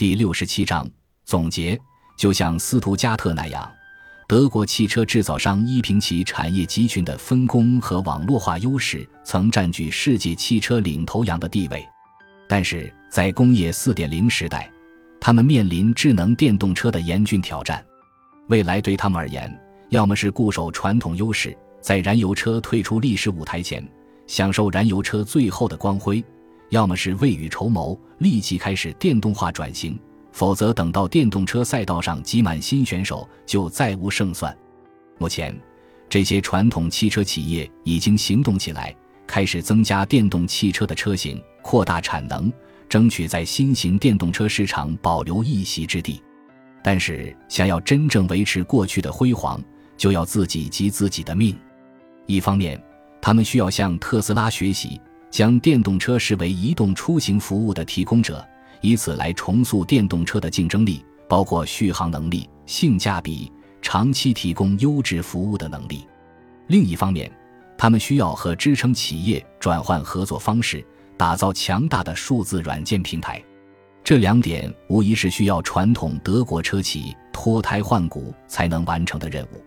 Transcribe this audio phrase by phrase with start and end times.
[0.00, 0.88] 第六十七章
[1.26, 1.78] 总结：
[2.16, 3.70] 就像斯图加特那样，
[4.26, 11.86] 德国汽车制造商依凭其产业集群的分工和网络化优势，曾占据世界汽车领头羊的地位。
[12.48, 14.72] 但是在工业4.0时代，
[15.20, 17.84] 他们面临智能电动车的严峻挑战。
[18.48, 19.54] 未来对他们而言，
[19.90, 23.86] 要么是固守传统优势，在燃油车退出历史舞台前，
[24.26, 26.24] 享受燃油车最后的光辉。
[26.70, 29.98] 要么是未雨绸缪，立即开始电动化转型，
[30.32, 34.56] 否则等到电动车赛道上挤满新选手，就再无胜算。
[35.18, 35.54] 目前，
[36.08, 38.94] 这些传统汽车企业已经行动起来，
[39.26, 42.52] 开始增加电动汽车的车型，扩大产能，
[42.88, 46.22] 争取在新型电动车市场保留一席之地。
[46.82, 49.60] 但是，想要真正维持过去的辉煌，
[49.96, 51.54] 就要自己及自己的命。
[52.26, 52.80] 一方面，
[53.20, 55.00] 他们需要向特斯拉学习。
[55.30, 58.46] 将电动车视为移动出行服务的提供者，
[58.80, 66.06] 以此来重塑电动车的竞争力，包括续航能力、性价比、长期提供优质服务的能力。
[66.66, 67.30] 另一方面，
[67.78, 70.84] 他们需要和支撑企业转换合作方式，
[71.16, 73.42] 打造强大的数字软件平台。
[74.02, 79.64] 这两点无疑是需要传统德国车企脱胎换骨才能完成的任务。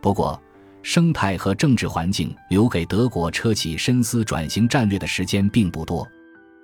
[0.00, 0.40] 不过，
[0.88, 6.06] 生态和政治环境留给德国车企深思转型战略的时间并不多。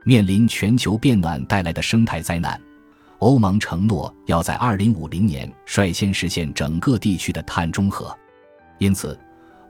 [0.05, 2.59] 面临全球变暖带来的生态灾难，
[3.19, 8.17] 欧盟承诺要在2050年率先实现整个地区的碳中和。
[8.79, 9.19] 因此，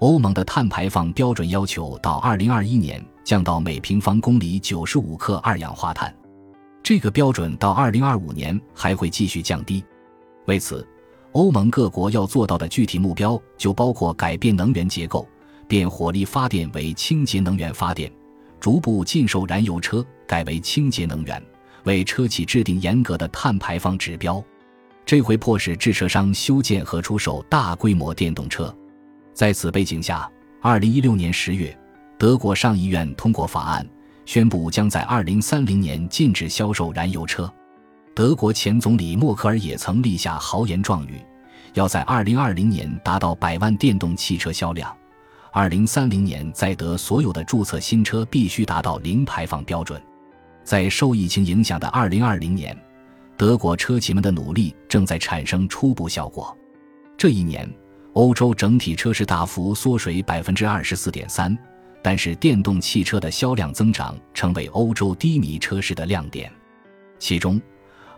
[0.00, 6.14] 欧盟的碳排放标准要求到2021年降到每平方公里95克二氧化碳。
[6.82, 9.82] 这个标准到2025年还会继续降低。
[10.44, 10.86] 为此，
[11.32, 15.26] 欧盟各国要做到的具体目标就包括改变能源结构，
[15.66, 18.12] 变火力发电为清洁能源发电，
[18.60, 21.42] 逐步禁售燃油车，改为清洁能源，
[21.84, 24.42] 为车企制定严格的碳排放指标。
[25.06, 28.74] 这会迫使制车商修建和出售大规模电动车。
[29.32, 31.76] 在此背景下，二零一六年十月，
[32.18, 33.86] 德国上议院通过法案，
[34.26, 37.52] 宣布将在二零三零年禁止销售燃油车。
[38.14, 41.18] 德国前总理默克尔也曾立下豪言壮语，
[41.72, 44.94] 要在2020年达到百万电动汽车销量
[45.54, 50.00] ，2030年在德所有的注册新车必须达到零排放标准。
[50.62, 52.76] 在受疫情影响的2020年，
[53.34, 56.54] 德国车企们的努力正在产生初步效果。
[57.16, 57.66] 这一年，
[58.12, 61.56] 欧洲整体车市大幅缩水百分之二十四点三，
[62.02, 66.52] 但是电动汽车的销量增长成为欧洲低迷车市的亮点，
[67.18, 67.58] 其中。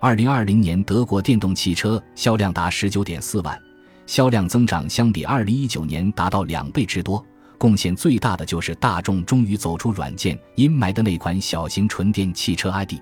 [0.04, 3.58] 二零二零年，德国电动汽车销量达十九点四万，
[4.04, 7.24] 销量增长相比二零一九年达到两倍之多。
[7.56, 12.96] 贡献最大的就是大众终于走出软件阴霾的那款小型纯电汽车 ID.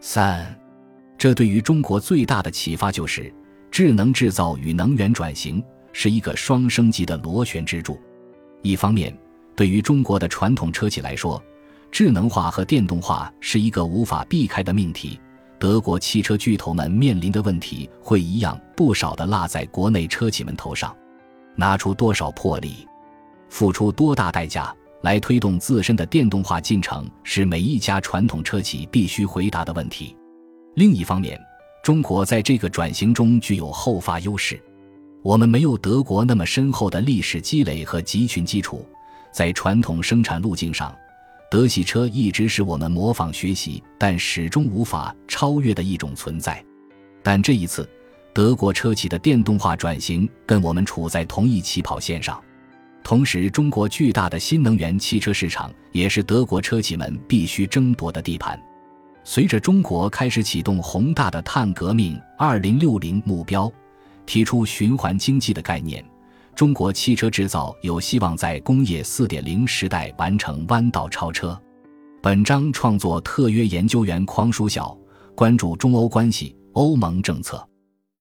[0.00, 0.54] 三。
[1.16, 3.32] 这对于中国最大的启发就是，
[3.70, 7.98] 智能制造与能源转型是一个双升级的螺旋支柱。
[8.60, 9.16] 一方面，
[9.56, 11.42] 对于中国的传统车企来说，
[11.90, 15.18] 智能化和电动化是一个无法避开的命题。
[15.64, 20.94] 德国汽车巨头们面临的问题会一样不少的落在国内车企们头上，
[21.56, 22.86] 拿出多少魄力，
[23.48, 30.14] 付出多大代价来推动自身的电动化进程，是每一家传统车企必须回答的问题。
[30.74, 31.40] 另一方面，
[31.82, 34.62] 中国在这个转型中具有后发优势，
[35.22, 38.86] 我们没有德国那么深厚的历史积累和集群基础，
[39.32, 40.94] 在传统生产路径上。
[41.54, 46.60] 德系车一直是我们模仿学习，但始终无法超越的一种存在。
[47.22, 47.88] 但这一次，
[48.32, 52.42] 德国车企的电动化转型跟我们处在同一起跑线上。
[53.04, 58.60] 同时，中国巨大的新能源汽车市场也是德国车企们必须争夺的地盘。
[59.22, 63.72] 随着中国开始启动宏大的碳革命二零六零目标，
[64.26, 66.04] 提出循环经济的概念。
[66.54, 71.60] 中国汽车制造有希望在工业4.0时代完成弯道超车。
[72.22, 74.96] 本章创作特约研究员匡书晓
[75.34, 77.66] 关注中欧关系、欧盟政策。